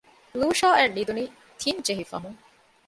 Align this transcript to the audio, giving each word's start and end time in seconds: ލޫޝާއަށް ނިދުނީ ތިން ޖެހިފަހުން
ލޫޝާއަށް 0.39 0.95
ނިދުނީ 0.97 1.23
ތިން 1.59 1.81
ޖެހިފަހުން 1.85 2.37